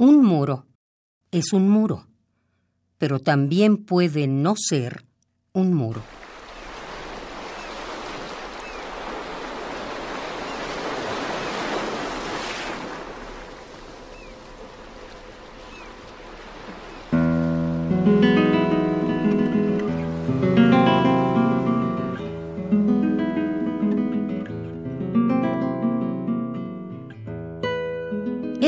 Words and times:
Un 0.00 0.24
muro 0.24 0.64
es 1.32 1.52
un 1.52 1.68
muro, 1.68 2.06
pero 2.98 3.18
también 3.18 3.78
puede 3.84 4.28
no 4.28 4.54
ser 4.56 5.04
un 5.52 5.74
muro. 5.74 6.02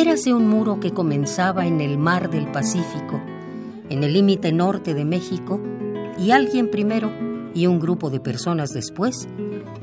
Érase 0.01 0.33
un 0.33 0.49
muro 0.49 0.81
que 0.81 0.93
comenzaba 0.93 1.67
en 1.67 1.83
el 1.83 1.99
mar 1.99 2.31
del 2.31 2.51
Pacífico, 2.51 3.21
en 3.91 4.03
el 4.03 4.15
límite 4.15 4.51
norte 4.51 4.95
de 4.95 5.05
México, 5.05 5.61
y 6.19 6.31
alguien 6.31 6.71
primero 6.71 7.13
y 7.53 7.67
un 7.67 7.79
grupo 7.79 8.09
de 8.09 8.19
personas 8.19 8.73
después 8.73 9.29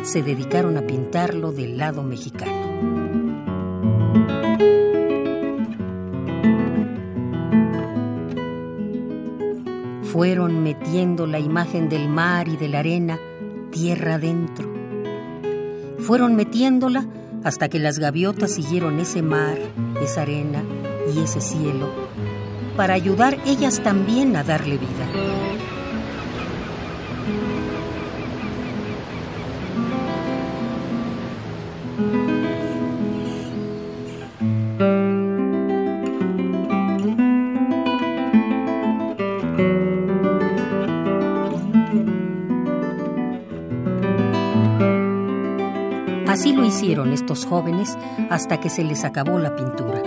se 0.01 0.23
dedicaron 0.23 0.75
a 0.75 0.81
pintarlo 0.81 1.51
del 1.51 1.77
lado 1.77 2.01
mexicano. 2.01 2.51
Fueron 10.01 10.63
metiendo 10.63 11.27
la 11.27 11.37
imagen 11.37 11.89
del 11.89 12.09
mar 12.09 12.47
y 12.47 12.57
de 12.57 12.69
la 12.69 12.79
arena 12.79 13.19
tierra 13.69 14.15
adentro. 14.15 14.67
Fueron 15.99 16.35
metiéndola 16.35 17.05
hasta 17.47 17.69
que 17.69 17.79
las 17.79 17.97
gaviotas 17.97 18.51
siguieron 18.51 18.99
ese 18.99 19.21
mar, 19.21 19.57
esa 20.03 20.23
arena 20.23 20.63
y 21.15 21.19
ese 21.19 21.39
cielo, 21.39 21.89
para 22.75 22.93
ayudar 22.93 23.37
ellas 23.45 23.81
también 23.81 24.35
a 24.35 24.43
darle 24.43 24.77
vida. 24.77 25.46
Así 46.37 46.53
lo 46.53 46.63
hicieron 46.63 47.13
estos 47.13 47.47
jóvenes 47.47 47.97
hasta 48.29 48.59
que 48.59 48.69
se 48.69 48.83
les 48.83 49.03
acabó 49.05 49.39
la 49.39 49.55
pintura. 49.55 50.03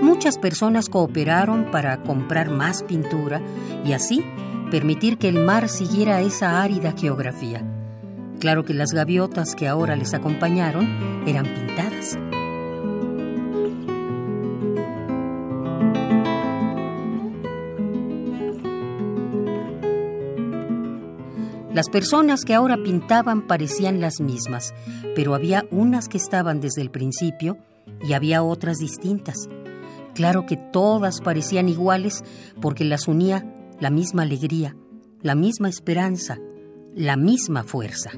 Muchas 0.00 0.38
personas 0.38 0.88
cooperaron 0.88 1.70
para 1.70 2.02
comprar 2.02 2.50
más 2.50 2.82
pintura 2.82 3.40
y 3.84 3.92
así 3.92 4.24
permitir 4.72 5.18
que 5.18 5.28
el 5.28 5.38
mar 5.38 5.68
siguiera 5.68 6.20
esa 6.20 6.60
árida 6.64 6.94
geografía. 6.98 7.62
Claro 8.40 8.64
que 8.64 8.74
las 8.74 8.90
gaviotas 8.90 9.54
que 9.54 9.68
ahora 9.68 9.94
les 9.94 10.12
acompañaron 10.12 11.22
eran 11.28 11.46
pintadas. 11.46 12.18
Las 21.74 21.88
personas 21.88 22.44
que 22.44 22.52
ahora 22.52 22.76
pintaban 22.76 23.46
parecían 23.46 23.98
las 23.98 24.20
mismas, 24.20 24.74
pero 25.16 25.34
había 25.34 25.64
unas 25.70 26.06
que 26.06 26.18
estaban 26.18 26.60
desde 26.60 26.82
el 26.82 26.90
principio 26.90 27.56
y 28.06 28.12
había 28.12 28.42
otras 28.42 28.76
distintas. 28.76 29.48
Claro 30.14 30.44
que 30.44 30.58
todas 30.58 31.22
parecían 31.22 31.70
iguales 31.70 32.24
porque 32.60 32.84
las 32.84 33.08
unía 33.08 33.46
la 33.80 33.88
misma 33.88 34.24
alegría, 34.24 34.76
la 35.22 35.34
misma 35.34 35.70
esperanza, 35.70 36.38
la 36.94 37.16
misma 37.16 37.64
fuerza. 37.64 38.10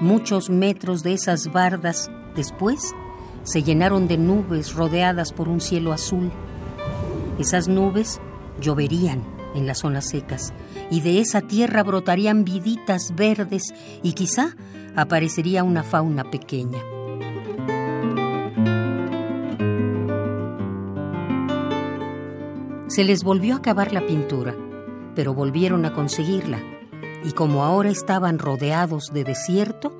Muchos 0.00 0.48
metros 0.48 1.02
de 1.02 1.14
esas 1.14 1.50
bardas 1.50 2.08
después 2.36 2.94
se 3.46 3.62
llenaron 3.62 4.08
de 4.08 4.18
nubes 4.18 4.74
rodeadas 4.74 5.32
por 5.32 5.48
un 5.48 5.60
cielo 5.60 5.92
azul. 5.92 6.32
Esas 7.38 7.68
nubes 7.68 8.20
lloverían 8.60 9.22
en 9.54 9.66
las 9.66 9.78
zonas 9.78 10.08
secas 10.08 10.52
y 10.90 11.00
de 11.00 11.20
esa 11.20 11.40
tierra 11.40 11.84
brotarían 11.84 12.44
viditas 12.44 13.14
verdes 13.14 13.72
y 14.02 14.14
quizá 14.14 14.56
aparecería 14.96 15.62
una 15.62 15.84
fauna 15.84 16.24
pequeña. 16.28 16.80
Se 22.88 23.04
les 23.04 23.22
volvió 23.22 23.54
a 23.54 23.58
acabar 23.58 23.92
la 23.92 24.06
pintura, 24.06 24.56
pero 25.14 25.34
volvieron 25.34 25.84
a 25.84 25.92
conseguirla, 25.92 26.60
y 27.24 27.32
como 27.32 27.62
ahora 27.62 27.90
estaban 27.90 28.38
rodeados 28.38 29.10
de 29.12 29.22
desierto, 29.22 29.96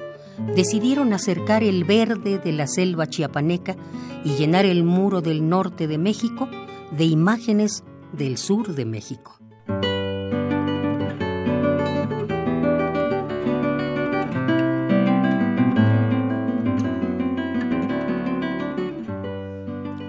decidieron 0.54 1.12
acercar 1.12 1.62
el 1.62 1.84
verde 1.84 2.38
de 2.38 2.52
la 2.52 2.66
selva 2.66 3.06
chiapaneca 3.06 3.76
y 4.24 4.36
llenar 4.36 4.64
el 4.64 4.84
muro 4.84 5.20
del 5.20 5.48
norte 5.48 5.86
de 5.86 5.98
México 5.98 6.48
de 6.97 7.04
imágenes 7.04 7.84
del 8.12 8.36
sur 8.38 8.74
de 8.74 8.84
México. 8.84 9.36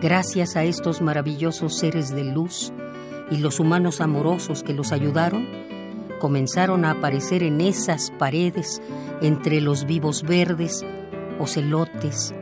Gracias 0.01 0.55
a 0.55 0.63
estos 0.63 1.01
maravillosos 1.01 1.77
seres 1.79 2.15
de 2.15 2.23
luz 2.23 2.71
y 3.31 3.37
los 3.37 3.59
humanos 3.59 3.99
amorosos 3.99 4.63
que 4.63 4.73
los 4.73 4.91
ayudaron, 4.91 5.45
comenzaron 6.19 6.85
a 6.85 6.91
aparecer 6.91 7.43
en 7.43 7.61
esas 7.61 8.11
paredes, 8.11 8.81
entre 9.21 9.61
los 9.61 9.85
vivos 9.85 10.23
verdes, 10.23 10.85
ocelotes, 11.39 12.33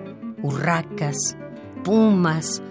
urracas, 0.41 1.37
pumas. 1.83 2.61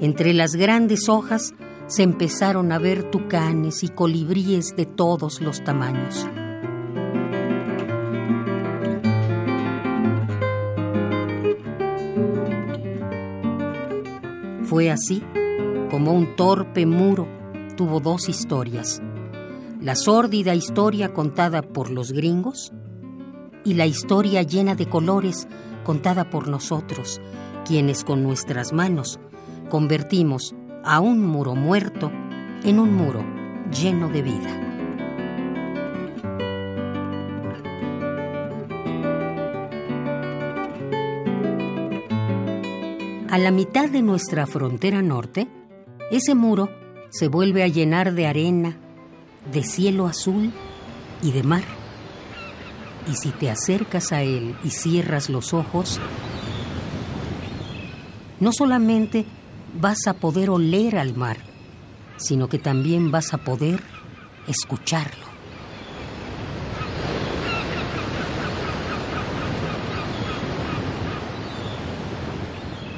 Entre 0.00 0.32
las 0.32 0.54
grandes 0.54 1.08
hojas 1.08 1.54
se 1.86 2.02
empezaron 2.02 2.72
a 2.72 2.78
ver 2.78 3.10
tucanes 3.10 3.82
y 3.82 3.88
colibríes 3.88 4.74
de 4.76 4.86
todos 4.86 5.40
los 5.40 5.62
tamaños. 5.62 6.26
Fue 14.64 14.90
así 14.90 15.22
como 15.90 16.12
un 16.12 16.34
torpe 16.34 16.86
muro 16.86 17.28
tuvo 17.76 18.00
dos 18.00 18.28
historias 18.28 19.00
la 19.84 19.94
sórdida 19.94 20.54
historia 20.54 21.12
contada 21.12 21.60
por 21.60 21.90
los 21.90 22.12
gringos 22.12 22.72
y 23.66 23.74
la 23.74 23.84
historia 23.84 24.40
llena 24.40 24.74
de 24.74 24.88
colores 24.88 25.46
contada 25.84 26.30
por 26.30 26.48
nosotros, 26.48 27.20
quienes 27.66 28.02
con 28.02 28.22
nuestras 28.22 28.72
manos 28.72 29.20
convertimos 29.68 30.54
a 30.84 31.00
un 31.00 31.20
muro 31.20 31.54
muerto 31.54 32.10
en 32.64 32.78
un 32.78 32.94
muro 32.94 33.22
lleno 33.70 34.08
de 34.08 34.22
vida. 34.22 34.60
A 43.28 43.36
la 43.36 43.50
mitad 43.50 43.90
de 43.90 44.00
nuestra 44.00 44.46
frontera 44.46 45.02
norte, 45.02 45.46
ese 46.10 46.34
muro 46.34 46.70
se 47.10 47.28
vuelve 47.28 47.62
a 47.62 47.68
llenar 47.68 48.14
de 48.14 48.26
arena, 48.26 48.78
de 49.52 49.62
cielo 49.62 50.06
azul 50.06 50.52
y 51.22 51.32
de 51.32 51.42
mar. 51.42 51.64
Y 53.10 53.16
si 53.16 53.30
te 53.30 53.50
acercas 53.50 54.12
a 54.12 54.22
él 54.22 54.56
y 54.64 54.70
cierras 54.70 55.28
los 55.28 55.52
ojos, 55.52 56.00
no 58.40 58.50
solamente 58.52 59.26
vas 59.80 60.06
a 60.06 60.14
poder 60.14 60.50
oler 60.50 60.98
al 60.98 61.14
mar, 61.14 61.36
sino 62.16 62.48
que 62.48 62.58
también 62.58 63.10
vas 63.10 63.34
a 63.34 63.38
poder 63.38 63.82
escucharlo. 64.46 65.24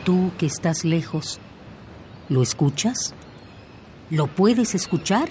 Tú 0.04 0.30
que 0.38 0.46
estás 0.46 0.84
lejos, 0.84 1.40
¿lo 2.28 2.42
escuchas? 2.42 3.14
¿Lo 4.08 4.28
puedes 4.28 4.76
escuchar? 4.76 5.28